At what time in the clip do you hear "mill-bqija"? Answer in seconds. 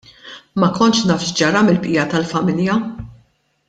1.67-2.09